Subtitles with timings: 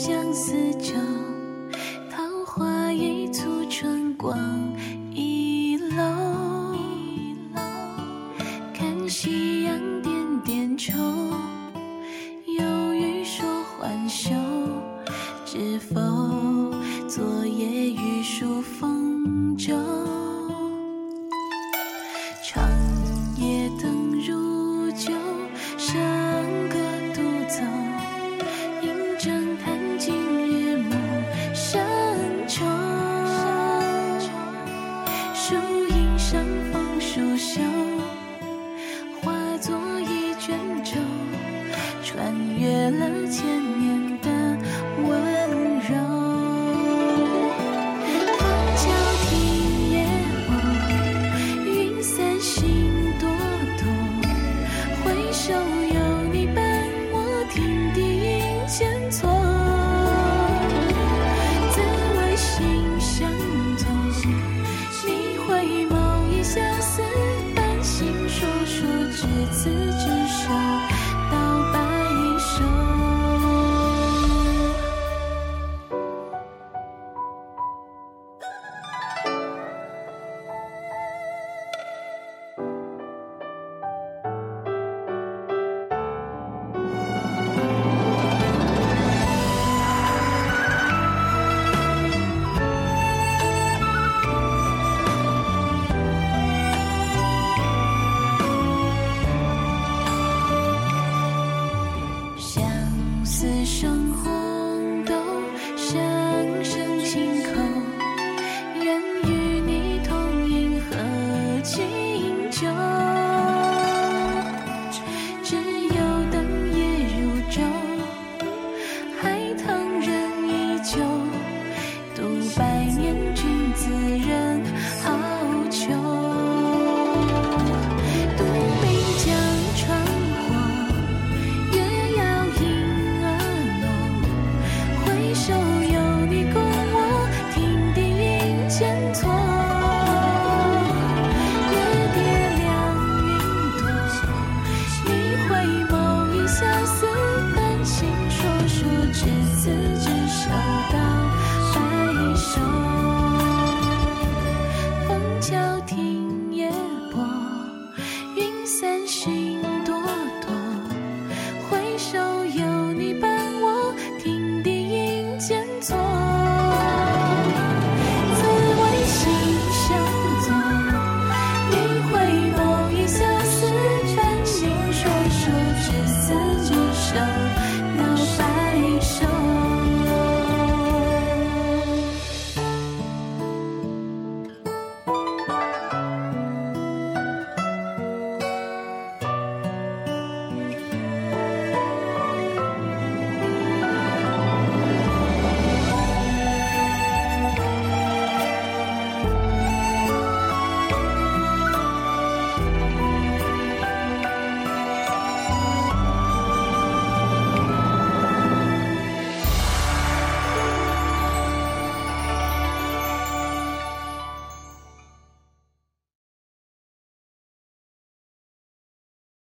[0.00, 0.94] 相思酒，
[2.10, 4.34] 桃花一簇春光
[5.12, 7.60] 一楼一楼，
[8.72, 10.94] 看夕阳点点愁，
[12.46, 13.44] 有欲说
[13.78, 14.30] 还休，
[15.44, 16.00] 知否？
[17.06, 18.89] 昨夜雨疏风。
[42.98, 43.69] 了坚